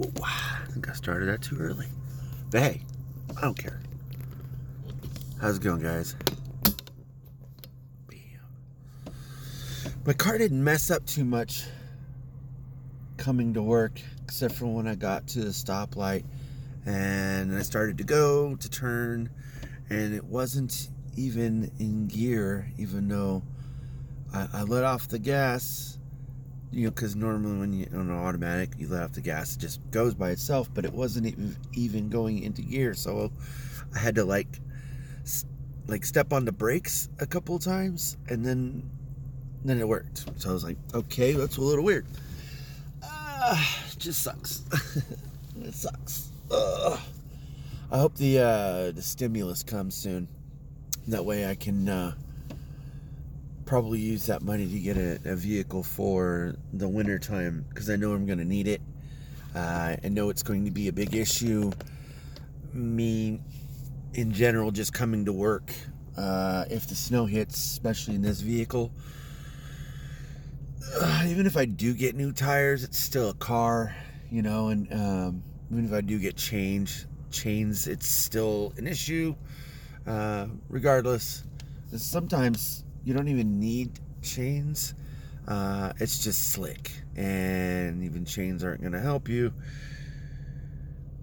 Whoa, 0.00 0.24
I 0.24 0.64
think 0.70 0.88
I 0.88 0.94
started 0.94 1.26
that 1.28 1.42
too 1.42 1.58
early. 1.58 1.86
But 2.50 2.62
hey, 2.62 2.80
I 3.36 3.42
don't 3.42 3.58
care. 3.58 3.82
How's 5.38 5.58
it 5.58 5.62
going, 5.62 5.82
guys? 5.82 6.16
Bam. 8.08 9.12
My 10.06 10.14
car 10.14 10.38
didn't 10.38 10.64
mess 10.64 10.90
up 10.90 11.04
too 11.04 11.26
much 11.26 11.64
coming 13.18 13.52
to 13.52 13.62
work, 13.62 14.00
except 14.24 14.54
for 14.54 14.68
when 14.68 14.88
I 14.88 14.94
got 14.94 15.26
to 15.28 15.40
the 15.40 15.50
stoplight 15.50 16.24
and 16.86 17.54
I 17.54 17.60
started 17.60 17.98
to 17.98 18.04
go 18.04 18.56
to 18.56 18.70
turn, 18.70 19.28
and 19.90 20.14
it 20.14 20.24
wasn't 20.24 20.88
even 21.14 21.70
in 21.78 22.06
gear, 22.06 22.72
even 22.78 23.06
though 23.06 23.42
I, 24.32 24.48
I 24.50 24.62
let 24.62 24.82
off 24.82 25.08
the 25.08 25.18
gas 25.18 25.98
you 26.72 26.84
know, 26.84 26.90
because 26.90 27.16
normally 27.16 27.58
when 27.58 27.72
you 27.72 27.86
on 27.92 28.10
an 28.10 28.16
automatic, 28.16 28.70
you 28.78 28.88
let 28.88 29.02
off 29.02 29.12
the 29.12 29.20
gas, 29.20 29.56
it 29.56 29.58
just 29.58 29.80
goes 29.90 30.14
by 30.14 30.30
itself. 30.30 30.70
But 30.72 30.84
it 30.84 30.92
wasn't 30.92 31.56
even 31.74 32.08
going 32.08 32.42
into 32.42 32.62
gear, 32.62 32.94
so 32.94 33.32
I 33.94 33.98
had 33.98 34.14
to 34.16 34.24
like, 34.24 34.60
like 35.88 36.04
step 36.04 36.32
on 36.32 36.44
the 36.44 36.52
brakes 36.52 37.08
a 37.18 37.26
couple 37.26 37.58
times, 37.58 38.16
and 38.28 38.44
then, 38.44 38.88
then 39.64 39.80
it 39.80 39.88
worked. 39.88 40.24
So 40.40 40.50
I 40.50 40.52
was 40.52 40.64
like, 40.64 40.76
okay, 40.94 41.32
that's 41.32 41.56
a 41.56 41.60
little 41.60 41.84
weird. 41.84 42.06
Uh, 43.02 43.64
just 43.98 44.22
sucks. 44.22 44.62
it 45.62 45.74
sucks. 45.74 46.28
I 47.92 47.98
hope 47.98 48.14
the 48.14 48.38
uh, 48.38 48.92
the 48.92 49.02
stimulus 49.02 49.64
comes 49.64 49.96
soon. 49.96 50.28
That 51.08 51.24
way 51.24 51.48
I 51.48 51.56
can. 51.56 51.88
Uh, 51.88 52.14
probably 53.70 54.00
use 54.00 54.26
that 54.26 54.42
money 54.42 54.66
to 54.66 54.80
get 54.80 54.96
a, 54.96 55.20
a 55.24 55.36
vehicle 55.36 55.84
for 55.84 56.56
the 56.72 56.88
winter 56.88 57.20
time 57.20 57.64
because 57.68 57.88
I 57.88 57.94
know 57.94 58.12
I'm 58.14 58.26
going 58.26 58.40
to 58.40 58.44
need 58.44 58.66
it. 58.66 58.80
Uh, 59.54 59.94
I 60.02 60.08
know 60.08 60.28
it's 60.28 60.42
going 60.42 60.64
to 60.64 60.72
be 60.72 60.88
a 60.88 60.92
big 60.92 61.14
issue. 61.14 61.70
Me, 62.72 63.40
in 64.14 64.32
general, 64.32 64.72
just 64.72 64.92
coming 64.92 65.24
to 65.24 65.32
work. 65.32 65.72
Uh, 66.18 66.64
if 66.68 66.88
the 66.88 66.96
snow 66.96 67.26
hits, 67.26 67.58
especially 67.58 68.16
in 68.16 68.22
this 68.22 68.40
vehicle, 68.40 68.90
uh, 71.00 71.22
even 71.28 71.46
if 71.46 71.56
I 71.56 71.64
do 71.64 71.94
get 71.94 72.16
new 72.16 72.32
tires, 72.32 72.82
it's 72.82 72.98
still 72.98 73.30
a 73.30 73.34
car, 73.34 73.94
you 74.32 74.42
know, 74.42 74.70
and 74.70 74.92
um, 74.92 75.44
even 75.70 75.84
if 75.84 75.92
I 75.92 76.00
do 76.00 76.18
get 76.18 76.36
change 76.36 77.06
chains, 77.30 77.86
it's 77.86 78.08
still 78.08 78.72
an 78.78 78.88
issue. 78.88 79.36
Uh, 80.08 80.48
regardless, 80.68 81.44
sometimes 81.96 82.82
you 83.04 83.14
don't 83.14 83.28
even 83.28 83.58
need 83.58 83.98
chains. 84.22 84.94
Uh, 85.46 85.92
it's 85.98 86.22
just 86.22 86.52
slick, 86.52 86.92
and 87.16 88.04
even 88.04 88.24
chains 88.24 88.62
aren't 88.62 88.80
going 88.80 88.92
to 88.92 89.00
help 89.00 89.28
you. 89.28 89.52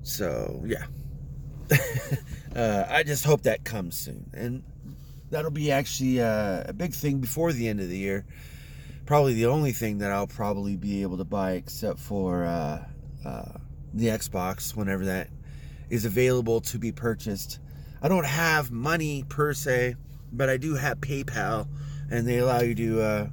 So, 0.03 0.63
yeah. 0.65 0.85
uh, 2.55 2.85
I 2.89 3.03
just 3.03 3.25
hope 3.25 3.43
that 3.43 3.63
comes 3.63 3.95
soon. 3.95 4.29
And 4.33 4.63
that'll 5.29 5.51
be 5.51 5.71
actually 5.71 6.21
uh, 6.21 6.63
a 6.65 6.73
big 6.73 6.93
thing 6.93 7.19
before 7.19 7.53
the 7.53 7.67
end 7.67 7.79
of 7.79 7.89
the 7.89 7.97
year. 7.97 8.25
Probably 9.05 9.33
the 9.33 9.45
only 9.45 9.71
thing 9.71 9.99
that 9.99 10.11
I'll 10.11 10.27
probably 10.27 10.75
be 10.75 11.01
able 11.01 11.17
to 11.17 11.23
buy, 11.23 11.51
except 11.53 11.99
for 11.99 12.45
uh, 12.45 12.85
uh 13.25 13.51
the 13.93 14.07
Xbox, 14.07 14.75
whenever 14.75 15.05
that 15.05 15.29
is 15.89 16.05
available 16.05 16.59
to 16.61 16.77
be 16.77 16.91
purchased. 16.91 17.59
I 18.01 18.09
don't 18.09 18.25
have 18.25 18.69
money 18.71 19.23
per 19.27 19.53
se 19.53 19.95
but 20.31 20.49
I 20.49 20.57
do 20.57 20.75
have 20.75 20.99
PayPal, 20.99 21.67
and 22.09 22.27
they 22.27 22.37
allow 22.37 22.61
you 22.61 22.75
to 22.75 23.01
uh, 23.01 23.27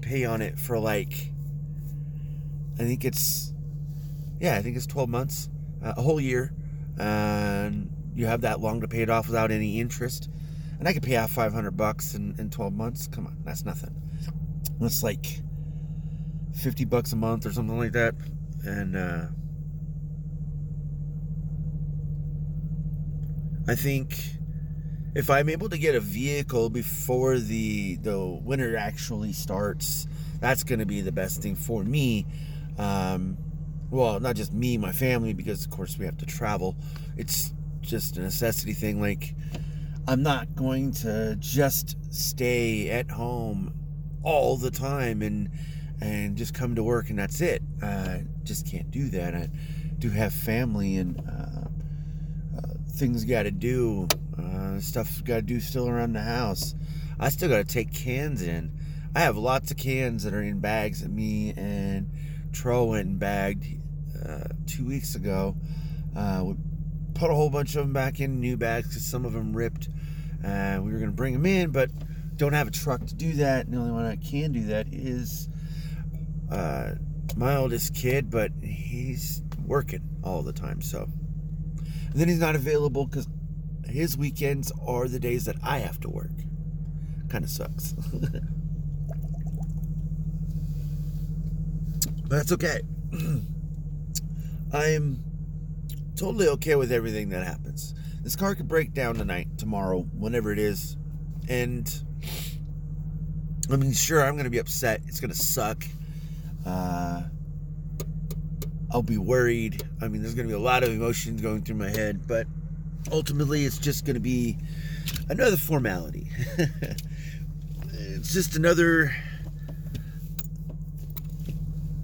pay 0.00 0.24
on 0.24 0.42
it 0.42 0.58
for 0.58 0.78
like, 0.78 1.32
I 2.78 2.82
think 2.82 3.04
it's, 3.04 3.52
yeah, 4.40 4.56
I 4.56 4.62
think 4.62 4.76
it's 4.76 4.86
12 4.86 5.08
months, 5.08 5.48
uh, 5.84 5.94
a 5.96 6.02
whole 6.02 6.20
year, 6.20 6.52
and 6.98 7.90
you 8.14 8.26
have 8.26 8.42
that 8.42 8.60
long 8.60 8.80
to 8.80 8.88
pay 8.88 9.02
it 9.02 9.10
off 9.10 9.26
without 9.26 9.50
any 9.50 9.80
interest. 9.80 10.30
And 10.78 10.86
I 10.86 10.92
could 10.92 11.02
pay 11.02 11.16
off 11.16 11.30
500 11.30 11.70
bucks 11.72 12.14
in, 12.14 12.34
in 12.38 12.50
12 12.50 12.72
months. 12.72 13.06
Come 13.06 13.26
on, 13.26 13.38
that's 13.44 13.64
nothing. 13.64 13.94
That's 14.78 15.02
like 15.02 15.40
50 16.54 16.84
bucks 16.84 17.12
a 17.12 17.16
month 17.16 17.46
or 17.46 17.52
something 17.52 17.78
like 17.78 17.92
that. 17.92 18.14
And, 18.64 18.96
uh, 18.96 19.26
I 23.68 23.74
think 23.74 24.36
if 25.16 25.30
I'm 25.30 25.48
able 25.48 25.70
to 25.70 25.78
get 25.78 25.94
a 25.94 26.00
vehicle 26.00 26.68
before 26.68 27.38
the 27.38 27.96
the 27.96 28.18
winter 28.20 28.76
actually 28.76 29.32
starts, 29.32 30.06
that's 30.40 30.62
going 30.62 30.78
to 30.78 30.84
be 30.84 31.00
the 31.00 31.10
best 31.10 31.40
thing 31.40 31.56
for 31.56 31.82
me. 31.82 32.26
Um, 32.76 33.38
well, 33.90 34.20
not 34.20 34.36
just 34.36 34.52
me, 34.52 34.76
my 34.76 34.92
family, 34.92 35.32
because 35.32 35.64
of 35.64 35.70
course 35.70 35.96
we 35.96 36.04
have 36.04 36.18
to 36.18 36.26
travel. 36.26 36.76
It's 37.16 37.54
just 37.80 38.18
a 38.18 38.20
necessity 38.20 38.74
thing. 38.74 39.00
Like, 39.00 39.34
I'm 40.06 40.22
not 40.22 40.54
going 40.54 40.92
to 40.96 41.36
just 41.38 41.96
stay 42.12 42.90
at 42.90 43.10
home 43.10 43.72
all 44.22 44.58
the 44.58 44.70
time 44.70 45.22
and 45.22 45.48
and 45.98 46.36
just 46.36 46.52
come 46.52 46.74
to 46.74 46.82
work 46.82 47.08
and 47.08 47.18
that's 47.18 47.40
it. 47.40 47.62
I 47.82 48.24
just 48.42 48.70
can't 48.70 48.90
do 48.90 49.08
that. 49.08 49.34
I 49.34 49.48
do 49.98 50.10
have 50.10 50.34
family 50.34 50.96
and 50.96 51.18
uh, 51.20 51.70
things 52.96 53.24
got 53.24 53.44
to 53.44 53.50
do 53.50 54.08
uh, 54.38 54.80
stuff 54.80 55.22
got 55.24 55.36
to 55.36 55.42
do 55.42 55.60
still 55.60 55.88
around 55.88 56.14
the 56.14 56.22
house. 56.22 56.74
I 57.18 57.28
still 57.30 57.48
got 57.48 57.58
to 57.58 57.72
take 57.72 57.92
cans 57.92 58.42
in. 58.42 58.72
I 59.14 59.20
have 59.20 59.36
lots 59.36 59.70
of 59.70 59.76
cans 59.76 60.24
that 60.24 60.34
are 60.34 60.42
in 60.42 60.60
bags 60.60 61.02
that 61.02 61.10
me 61.10 61.54
and 61.56 62.10
Tro 62.52 62.84
went 62.84 63.06
and 63.06 63.18
bagged 63.18 63.64
uh, 64.26 64.48
two 64.66 64.86
weeks 64.86 65.14
ago. 65.14 65.56
Uh, 66.14 66.42
we 66.44 66.54
put 67.14 67.30
a 67.30 67.34
whole 67.34 67.50
bunch 67.50 67.76
of 67.76 67.84
them 67.84 67.92
back 67.92 68.20
in 68.20 68.40
new 68.40 68.56
bags 68.56 68.88
because 68.88 69.06
some 69.06 69.24
of 69.24 69.32
them 69.32 69.56
ripped. 69.56 69.88
Uh, 70.44 70.78
we 70.82 70.92
were 70.92 70.98
going 70.98 71.10
to 71.10 71.16
bring 71.16 71.32
them 71.32 71.46
in, 71.46 71.70
but 71.70 71.90
don't 72.36 72.52
have 72.52 72.68
a 72.68 72.70
truck 72.70 73.04
to 73.06 73.14
do 73.14 73.32
that. 73.34 73.66
And 73.66 73.74
the 73.74 73.78
only 73.78 73.92
one 73.92 74.04
I 74.04 74.16
can 74.16 74.52
do 74.52 74.66
that 74.66 74.86
is 74.92 75.48
uh, 76.50 76.92
my 77.36 77.56
oldest 77.56 77.94
kid, 77.94 78.30
but 78.30 78.52
he's 78.62 79.42
working 79.64 80.02
all 80.22 80.42
the 80.42 80.52
time. 80.52 80.82
So, 80.82 81.08
and 82.16 82.22
then 82.22 82.28
he's 82.28 82.40
not 82.40 82.54
available 82.54 83.04
because 83.04 83.28
his 83.86 84.16
weekends 84.16 84.72
are 84.86 85.06
the 85.06 85.20
days 85.20 85.44
that 85.44 85.56
I 85.62 85.80
have 85.80 86.00
to 86.00 86.08
work. 86.08 86.30
Kind 87.28 87.44
of 87.44 87.50
sucks. 87.50 87.92
but 92.22 92.30
that's 92.30 92.52
okay. 92.52 92.80
I'm 94.72 95.22
totally 96.16 96.48
okay 96.48 96.74
with 96.76 96.90
everything 96.90 97.28
that 97.28 97.46
happens. 97.46 97.92
This 98.22 98.34
car 98.34 98.54
could 98.54 98.66
break 98.66 98.94
down 98.94 99.16
tonight, 99.16 99.48
tomorrow, 99.58 100.00
whenever 100.00 100.50
it 100.50 100.58
is. 100.58 100.96
And 101.50 101.86
I 103.70 103.76
mean, 103.76 103.92
sure, 103.92 104.24
I'm 104.24 104.36
going 104.36 104.44
to 104.44 104.50
be 104.50 104.56
upset. 104.56 105.02
It's 105.06 105.20
going 105.20 105.32
to 105.32 105.36
suck. 105.36 105.84
Uh, 106.64 107.24
I'll 108.90 109.02
be 109.02 109.18
worried. 109.18 109.82
I 110.00 110.08
mean, 110.08 110.22
there's 110.22 110.34
going 110.34 110.48
to 110.48 110.52
be 110.54 110.60
a 110.60 110.62
lot 110.62 110.82
of 110.82 110.90
emotions 110.90 111.40
going 111.40 111.62
through 111.62 111.76
my 111.76 111.90
head, 111.90 112.26
but 112.26 112.46
ultimately 113.10 113.64
it's 113.64 113.78
just 113.78 114.04
going 114.04 114.14
to 114.14 114.20
be 114.20 114.56
another 115.28 115.56
formality. 115.56 116.30
it's 117.92 118.32
just 118.32 118.56
another 118.56 119.14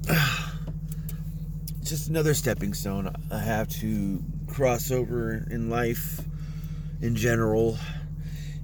just 1.83 2.09
another 2.09 2.35
stepping 2.35 2.75
stone 2.75 3.13
I 3.31 3.39
have 3.39 3.69
to 3.81 4.23
cross 4.49 4.91
over 4.91 5.47
in 5.51 5.71
life 5.71 6.21
in 7.01 7.17
general 7.17 7.79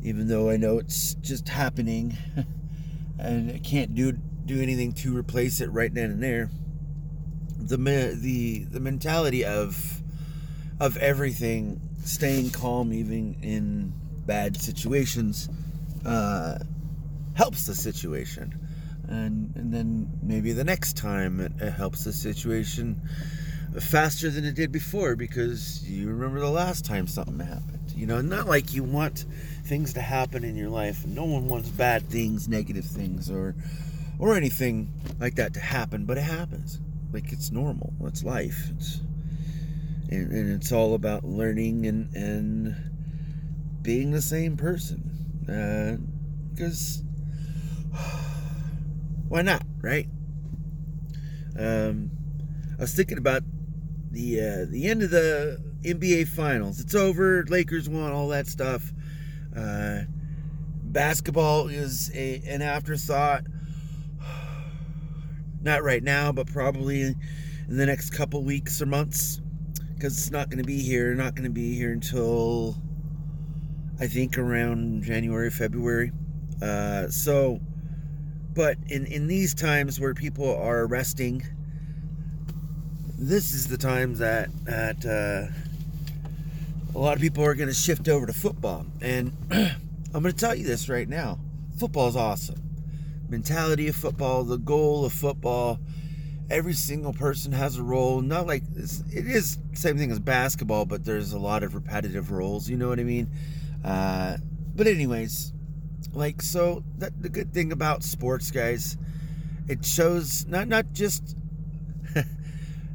even 0.02 0.28
though 0.28 0.50
I 0.50 0.56
know 0.56 0.78
it's 0.78 1.14
just 1.14 1.48
happening 1.48 2.16
and 3.18 3.50
I 3.52 3.58
can't 3.58 3.94
do 3.94 4.12
do 4.12 4.60
anything 4.60 4.92
to 4.92 5.16
replace 5.16 5.60
it 5.60 5.70
right 5.70 5.92
then 5.92 6.10
and 6.10 6.22
there 6.22 6.50
the 7.68 7.76
the 8.20 8.64
the 8.64 8.80
mentality 8.80 9.44
of 9.44 10.00
of 10.80 10.97
everything 10.97 11.80
staying 12.04 12.50
calm 12.50 12.92
even 12.92 13.36
in 13.42 13.92
bad 14.26 14.56
situations 14.60 15.48
uh, 16.06 16.59
helps 17.34 17.66
the 17.66 17.74
situation. 17.74 18.54
And, 19.09 19.54
and 19.56 19.72
then 19.72 20.10
maybe 20.22 20.53
the 20.53 20.65
next 20.65 20.97
time 20.97 21.41
it, 21.41 21.53
it 21.60 21.70
helps 21.70 22.04
the 22.04 22.12
situation 22.12 23.00
faster 23.80 24.30
than 24.30 24.44
it 24.44 24.54
did 24.54 24.71
before 24.71 25.16
because 25.16 25.88
you 25.88 26.09
remember 26.09 26.41
the 26.41 26.50
last 26.50 26.84
time 26.84 27.06
something 27.06 27.38
happened. 27.38 27.92
You 27.94 28.06
know, 28.06 28.21
not 28.21 28.47
like 28.47 28.74
you 28.74 28.84
want 28.84 29.24
things 29.64 29.94
to 29.94 30.00
happen 30.00 30.44
in 30.44 30.56
your 30.56 30.68
life. 30.68 31.06
No 31.06 31.24
one 31.24 31.48
wants 31.48 31.68
bad 31.68 32.09
things, 32.09 32.48
negative 32.48 32.84
things, 32.84 33.30
or 33.30 33.54
or 34.18 34.36
anything 34.36 34.92
like 35.21 35.36
that 35.36 35.54
to 35.54 35.60
happen, 35.60 36.04
but 36.04 36.18
it 36.18 36.22
happens. 36.22 36.80
Like 37.13 37.33
it's 37.33 37.51
normal. 37.51 37.93
It's 38.03 38.22
life. 38.22 38.71
It's 38.77 39.01
and, 40.10 40.33
and 40.33 40.53
it's 40.53 40.72
all 40.72 40.95
about 40.95 41.25
learning 41.25 41.87
and 41.87 42.15
and 42.15 42.77
being 43.83 44.10
the 44.10 44.22
same 44.22 44.57
person 44.57 46.51
because 46.55 47.03
uh, 47.95 47.99
why 49.28 49.41
not 49.41 49.63
right 49.81 50.09
um, 51.59 52.10
i 52.78 52.83
was 52.83 52.95
thinking 52.95 53.16
about 53.16 53.43
the 54.10 54.41
uh, 54.41 54.66
the 54.71 54.87
end 54.87 55.03
of 55.03 55.10
the 55.10 55.59
NBA 55.83 56.28
Finals. 56.28 56.81
It's 56.81 56.95
over. 56.95 57.45
Lakers 57.49 57.89
won 57.89 58.10
all 58.13 58.28
that 58.28 58.47
stuff. 58.47 58.93
Uh, 59.57 60.01
basketball 60.83 61.69
is 61.69 62.10
a, 62.15 62.43
an 62.47 62.63
afterthought. 62.63 63.45
Not 65.63 65.83
right 65.83 66.03
now, 66.03 66.33
but 66.33 66.47
probably 66.47 67.03
in 67.03 67.16
the 67.69 67.87
next 67.87 68.10
couple 68.10 68.43
weeks 68.43 68.81
or 68.81 68.87
months, 68.87 69.41
because 69.95 70.16
it's 70.16 70.31
not 70.31 70.49
going 70.49 70.59
to 70.59 70.66
be 70.66 70.81
here. 70.81 71.15
Not 71.15 71.34
going 71.34 71.49
to 71.49 71.55
be 71.55 71.75
here 71.75 71.93
until 71.93 72.77
I 74.01 74.07
think 74.07 74.39
around 74.39 75.03
January, 75.03 75.51
February. 75.51 76.13
Uh, 76.63 77.09
so, 77.09 77.60
but 78.55 78.77
in 78.89 79.07
in 79.07 79.27
these 79.27 79.55
times 79.55 80.01
where 80.01 80.15
people 80.15 80.57
are 80.57 80.87
resting 80.87 81.43
this 83.19 83.53
is 83.53 83.66
the 83.66 83.77
time 83.77 84.15
that 84.15 84.49
that 84.65 85.05
uh, 85.05 85.53
a 86.95 86.99
lot 86.99 87.16
of 87.16 87.21
people 87.21 87.45
are 87.45 87.55
going 87.55 87.69
to 87.69 87.75
shift 87.75 88.09
over 88.09 88.27
to 88.27 88.33
football. 88.33 88.87
And 89.01 89.33
I'm 89.51 90.22
going 90.22 90.33
to 90.33 90.33
tell 90.33 90.55
you 90.55 90.65
this 90.65 90.89
right 90.89 91.09
now: 91.09 91.39
football 91.78 92.09
is 92.09 92.16
awesome. 92.16 92.67
Mentality 93.28 93.89
of 93.89 93.97
football, 93.97 94.45
the 94.45 94.59
goal 94.59 95.04
of 95.04 95.13
football. 95.13 95.78
Every 96.51 96.72
single 96.72 97.13
person 97.13 97.53
has 97.53 97.77
a 97.77 97.83
role. 97.83 98.22
Not 98.22 98.47
like 98.47 98.63
it's, 98.75 99.01
it 99.13 99.27
is 99.27 99.59
same 99.75 99.98
thing 99.98 100.10
as 100.10 100.19
basketball, 100.19 100.86
but 100.86 101.04
there's 101.04 101.33
a 101.33 101.39
lot 101.39 101.63
of 101.63 101.75
repetitive 101.75 102.30
roles. 102.30 102.69
You 102.69 102.77
know 102.78 102.89
what 102.89 102.98
I 102.98 103.04
mean? 103.04 103.30
Uh, 103.84 104.39
but 104.75 104.86
anyways, 104.86 105.53
like 106.13 106.41
so, 106.41 106.83
that 106.98 107.21
the 107.21 107.28
good 107.28 107.53
thing 107.53 107.72
about 107.72 108.03
sports, 108.03 108.51
guys, 108.51 108.97
it 109.69 109.84
shows 109.84 110.47
not 110.47 110.69
not 110.69 110.92
just 110.92 111.36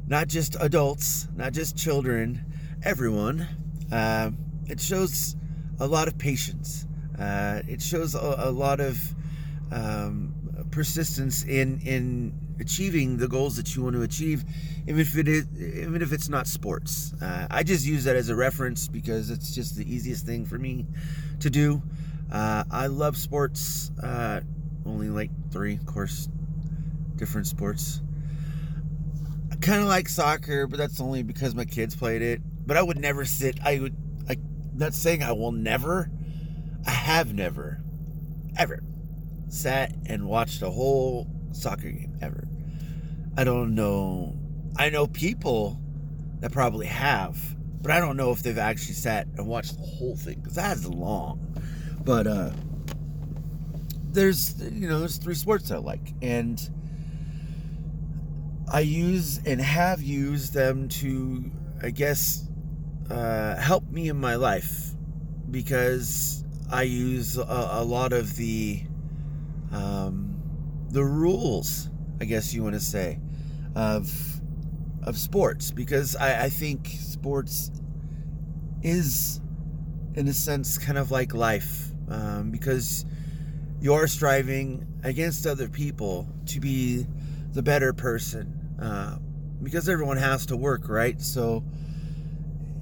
not 0.08 0.28
just 0.28 0.56
adults, 0.60 1.28
not 1.36 1.52
just 1.52 1.76
children, 1.76 2.44
everyone. 2.82 3.46
Uh, 3.92 4.30
it 4.66 4.80
shows 4.80 5.36
a 5.78 5.86
lot 5.86 6.08
of 6.08 6.18
patience. 6.18 6.86
Uh, 7.18 7.62
it 7.68 7.80
shows 7.80 8.14
a, 8.14 8.34
a 8.38 8.50
lot 8.50 8.80
of 8.80 9.14
um, 9.72 10.34
persistence 10.70 11.44
in 11.44 11.80
in 11.80 12.38
achieving 12.60 13.16
the 13.16 13.28
goals 13.28 13.56
that 13.56 13.74
you 13.74 13.82
want 13.82 13.96
to 13.96 14.02
achieve, 14.02 14.44
even 14.86 15.00
if 15.00 15.16
it 15.16 15.28
is, 15.28 15.46
even 15.58 16.02
if 16.02 16.12
it's 16.12 16.28
not 16.28 16.46
sports. 16.46 17.12
Uh, 17.20 17.46
I 17.50 17.62
just 17.62 17.86
use 17.86 18.04
that 18.04 18.16
as 18.16 18.28
a 18.28 18.34
reference 18.36 18.88
because 18.88 19.30
it's 19.30 19.54
just 19.54 19.76
the 19.76 19.92
easiest 19.92 20.26
thing 20.26 20.44
for 20.44 20.58
me 20.58 20.86
to 21.40 21.50
do. 21.50 21.82
Uh, 22.32 22.64
I 22.70 22.86
love 22.86 23.16
sports. 23.16 23.90
Uh, 24.02 24.40
only 24.86 25.08
like 25.08 25.30
three, 25.50 25.74
of 25.74 25.86
course, 25.86 26.28
different 27.16 27.46
sports 27.46 28.00
I 29.54 29.56
kind 29.56 29.80
of 29.80 29.86
like 29.86 30.08
soccer, 30.08 30.66
but 30.66 30.78
that's 30.78 31.00
only 31.00 31.22
because 31.22 31.54
my 31.54 31.64
kids 31.64 31.94
played 31.94 32.22
it. 32.22 32.40
But 32.66 32.76
I 32.76 32.82
would 32.82 32.98
never 32.98 33.24
sit. 33.24 33.58
I 33.62 33.78
would. 33.78 33.94
I 34.28 34.36
not 34.74 34.94
saying 34.94 35.22
I 35.22 35.30
will 35.32 35.52
never. 35.52 36.10
I 36.86 36.90
have 36.90 37.32
never, 37.32 37.80
ever, 38.58 38.82
sat 39.54 39.94
and 40.06 40.26
watched 40.26 40.62
a 40.62 40.70
whole 40.70 41.28
soccer 41.52 41.90
game 41.90 42.18
ever. 42.20 42.48
I 43.36 43.44
don't 43.44 43.74
know. 43.74 44.36
I 44.76 44.90
know 44.90 45.06
people 45.06 45.80
that 46.40 46.52
probably 46.52 46.86
have, 46.86 47.38
but 47.80 47.90
I 47.90 48.00
don't 48.00 48.16
know 48.16 48.32
if 48.32 48.42
they've 48.42 48.58
actually 48.58 48.94
sat 48.94 49.26
and 49.36 49.46
watched 49.46 49.76
the 49.76 49.86
whole 49.86 50.16
thing 50.16 50.40
because 50.40 50.56
that's 50.56 50.86
long. 50.86 51.40
But 52.04 52.26
uh, 52.26 52.50
there's 54.10 54.60
you 54.60 54.88
know 54.88 54.98
there's 54.98 55.18
three 55.18 55.34
sports 55.34 55.70
I 55.70 55.78
like 55.78 56.12
and 56.20 56.60
I 58.72 58.80
use 58.80 59.40
and 59.46 59.60
have 59.60 60.02
used 60.02 60.52
them 60.52 60.88
to, 60.88 61.50
I 61.82 61.90
guess, 61.90 62.48
uh, 63.10 63.56
help 63.56 63.88
me 63.90 64.08
in 64.08 64.18
my 64.18 64.34
life 64.34 64.90
because 65.50 66.44
I 66.72 66.82
use 66.82 67.36
a, 67.36 67.42
a 67.42 67.84
lot 67.84 68.12
of 68.12 68.34
the 68.36 68.82
um, 69.74 70.40
the 70.90 71.04
rules, 71.04 71.90
I 72.20 72.24
guess 72.24 72.54
you 72.54 72.62
want 72.62 72.74
to 72.74 72.80
say, 72.80 73.18
of 73.74 74.10
of 75.02 75.18
sports 75.18 75.70
because 75.70 76.16
I, 76.16 76.44
I 76.44 76.48
think 76.48 76.88
sports 76.98 77.70
is, 78.82 79.40
in 80.14 80.28
a 80.28 80.32
sense, 80.32 80.78
kind 80.78 80.96
of 80.96 81.10
like 81.10 81.34
life 81.34 81.88
um, 82.08 82.50
because 82.50 83.04
you 83.80 83.92
are 83.92 84.06
striving 84.06 84.86
against 85.02 85.46
other 85.46 85.68
people 85.68 86.26
to 86.46 86.60
be 86.60 87.06
the 87.52 87.62
better 87.62 87.92
person 87.92 88.76
uh, 88.80 89.18
because 89.62 89.88
everyone 89.88 90.16
has 90.16 90.46
to 90.46 90.56
work, 90.56 90.88
right? 90.88 91.20
So 91.20 91.64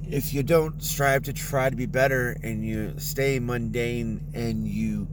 if 0.08 0.32
you 0.32 0.42
don't 0.42 0.82
strive 0.82 1.22
to 1.24 1.32
try 1.32 1.70
to 1.70 1.76
be 1.76 1.86
better 1.86 2.36
and 2.42 2.64
you 2.64 2.94
stay 2.98 3.38
mundane 3.38 4.20
and 4.34 4.68
you 4.68 5.08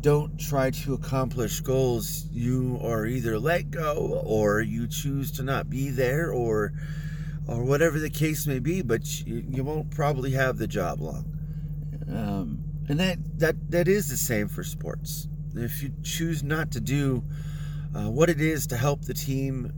don't 0.00 0.38
try 0.38 0.70
to 0.70 0.94
accomplish 0.94 1.60
goals, 1.60 2.26
you 2.32 2.78
are 2.82 3.06
either 3.06 3.38
let 3.38 3.70
go 3.70 4.22
or 4.24 4.60
you 4.60 4.86
choose 4.86 5.30
to 5.32 5.42
not 5.42 5.68
be 5.68 5.90
there 5.90 6.32
or 6.32 6.72
or 7.46 7.64
whatever 7.64 7.98
the 7.98 8.10
case 8.10 8.46
may 8.46 8.60
be, 8.60 8.80
but 8.80 9.26
you, 9.26 9.44
you 9.48 9.64
won't 9.64 9.90
probably 9.90 10.30
have 10.30 10.56
the 10.56 10.68
job 10.68 11.00
long. 11.00 11.24
Um, 12.08 12.62
and 12.88 13.00
that, 13.00 13.18
that 13.38 13.70
that 13.70 13.88
is 13.88 14.08
the 14.08 14.16
same 14.16 14.48
for 14.48 14.62
sports. 14.62 15.28
If 15.54 15.82
you 15.82 15.92
choose 16.02 16.42
not 16.42 16.70
to 16.72 16.80
do 16.80 17.24
uh, 17.94 18.10
what 18.10 18.30
it 18.30 18.40
is 18.40 18.66
to 18.68 18.76
help 18.76 19.02
the 19.02 19.14
team 19.14 19.72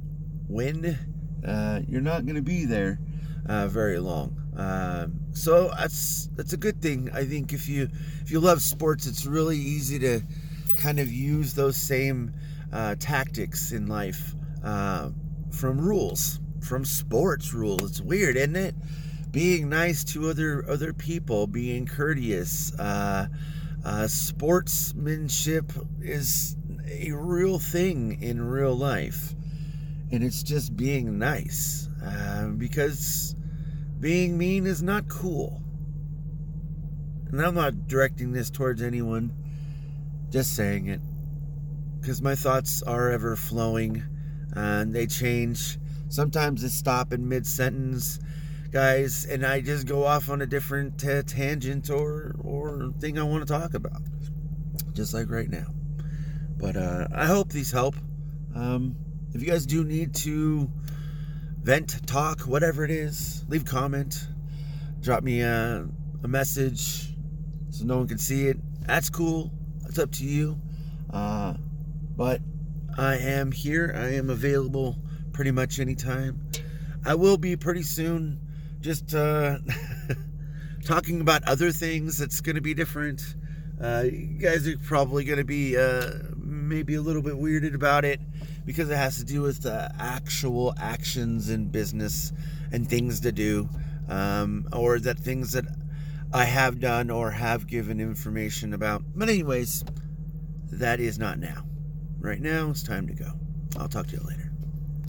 win, 0.49 0.99
uh, 1.47 1.81
you're 1.89 2.01
not 2.01 2.27
going 2.27 2.37
to 2.37 2.43
be 2.43 2.65
there 2.65 2.99
uh, 3.49 3.69
very 3.69 3.99
long. 3.99 4.42
Um, 4.57 5.21
so 5.33 5.69
that's 5.69 6.29
that's 6.35 6.53
a 6.53 6.57
good 6.57 6.83
thing. 6.83 7.11
I 7.13 7.25
think 7.25 7.53
if 7.53 7.69
you 7.69 7.89
if 8.23 8.31
you 8.31 8.41
love 8.41 8.63
sports, 8.63 9.07
it's 9.07 9.27
really 9.27 9.57
easy 9.57 9.99
to 10.01 10.21
kind 10.77 10.99
of 10.99 11.11
use 11.11 11.55
those 11.55 11.77
same 11.77 12.35
uh, 12.73 12.97
tactics 12.99 13.73
in 13.73 13.87
life 13.87 14.35
uh, 14.65 15.11
from 15.51 15.81
rules, 15.81 16.41
from 16.61 16.85
sports 16.85 17.55
rules. 17.55 17.83
It's 17.83 18.01
weird, 18.01 18.37
isn't 18.37 18.57
it? 18.57 18.75
Being 19.31 19.69
nice 19.69 20.05
to 20.13 20.29
other 20.29 20.69
other 20.69 20.93
people, 20.93 21.47
being 21.47 21.87
courteous. 21.87 22.79
Uh, 22.79 23.29
uh, 23.85 24.07
sportsmanship 24.07 25.73
is 26.01 26.57
a 26.89 27.11
real 27.11 27.59
thing 27.59 28.23
in 28.23 28.41
real 28.41 28.77
life 28.77 29.35
and 30.13 30.23
it's 30.23 30.43
just 30.43 30.77
being 30.77 31.19
nice 31.19 31.89
uh, 32.05 32.47
because 32.59 33.35
being 34.03 34.37
mean 34.37 34.67
is 34.67 34.83
not 34.83 35.09
cool. 35.09 35.63
And 37.31 37.41
I'm 37.41 37.55
not 37.55 37.87
directing 37.87 38.33
this 38.33 38.51
towards 38.51 38.83
anyone, 38.83 39.33
just 40.29 40.57
saying 40.57 40.89
it 40.89 41.01
because 42.01 42.21
my 42.21 42.35
thoughts 42.35 42.83
are 42.83 43.13
ever 43.13 43.37
flowing 43.37 44.03
and 44.55 44.93
they 44.93 45.07
change. 45.07 45.79
Sometimes 46.09 46.63
they 46.63 46.69
stop 46.69 47.13
in 47.13 47.29
mid 47.29 47.47
sentence, 47.47 48.19
guys, 48.73 49.25
and 49.25 49.47
I 49.47 49.61
just 49.61 49.87
go 49.87 50.05
off 50.05 50.29
on 50.29 50.43
a 50.43 50.47
different 50.47 50.99
t- 50.99 51.23
tangent 51.23 51.89
or, 51.89 52.35
or 52.43 52.93
thing 52.99 53.21
I 53.21 53.23
want 53.23 53.47
to 53.47 53.53
talk 53.53 53.75
about, 53.75 54.03
just 54.95 55.15
like 55.15 55.31
right 55.31 55.49
now. 55.49 55.67
But 56.57 56.77
uh, 56.77 57.07
I 57.15 57.27
hope 57.27 57.51
these 57.51 57.71
help. 57.71 57.95
Um, 58.57 58.97
if 59.33 59.41
you 59.41 59.49
guys 59.49 59.65
do 59.65 59.85
need 59.85 60.13
to 60.17 60.69
vent, 61.63 62.07
talk, 62.07 62.41
whatever 62.41 62.85
it 62.85 62.91
is, 62.91 63.45
leave 63.49 63.63
a 63.63 63.65
comment, 63.65 64.27
drop 65.01 65.23
me 65.23 65.43
a, 65.43 65.87
a 66.23 66.29
message 66.29 67.09
so 67.71 67.85
no 67.85 67.99
one 67.99 68.09
can 68.09 68.19
see 68.19 68.49
it. 68.49 68.59
That's 68.87 69.09
cool. 69.11 69.51
It's 69.87 69.99
up 69.99 70.11
to 70.13 70.25
you. 70.25 70.59
Uh, 71.11 71.55
but 72.17 72.41
I 72.99 73.17
am 73.17 73.53
here. 73.53 73.95
I 73.97 74.15
am 74.15 74.29
available 74.29 74.97
pretty 75.33 75.51
much 75.51 75.79
anytime. 75.79 76.49
I 77.05 77.15
will 77.15 77.39
be 77.39 77.57
pretty 77.57 77.83
soon. 77.83 78.41
Just 78.81 79.15
uh, 79.15 79.59
talking 80.85 81.21
about 81.21 81.45
other 81.45 81.71
things 81.71 82.19
that's 82.19 82.41
going 82.41 82.57
to 82.57 82.61
be 82.61 82.75
different. 82.75 83.23
Uh, 83.81 84.05
you 84.05 84.39
guys 84.39 84.67
are 84.67 84.77
probably 84.79 85.25
going 85.25 85.39
to 85.39 85.45
be 85.45 85.77
uh, 85.77 86.11
maybe 86.73 86.95
a 86.95 87.03
little 87.03 87.21
bit 87.21 87.35
weirded 87.35 87.75
about 87.75 88.05
it 88.05 88.19
because 88.65 88.89
it 88.89 88.97
has 88.97 89.19
to 89.19 89.25
do 89.25 89.43
with 89.43 89.67
uh, 89.67 89.91
actual 89.99 90.75
actions 90.79 91.51
in 91.51 91.69
business 91.69 92.33
and 92.73 92.89
things 92.89 93.21
to 93.21 93.31
do, 93.31 93.69
um, 94.09 94.67
or 94.73 94.99
that 94.99 95.19
things 95.19 95.53
that 95.53 95.67
I 96.33 96.45
have 96.45 96.81
done 96.81 97.11
or 97.11 97.31
have 97.31 97.67
given 97.67 98.01
information 98.01 98.73
about. 98.73 99.03
But, 99.15 99.29
anyways, 99.29 99.85
that 100.73 100.99
is 100.99 101.19
not 101.19 101.39
now. 101.39 101.67
Right 102.19 102.41
now, 102.41 102.71
it's 102.71 102.83
time 102.83 103.07
to 103.09 103.15
go. 103.15 103.33
I'll 103.79 103.89
talk 103.89 104.07
to 104.07 104.17
you 104.17 104.23
later. 104.27 104.52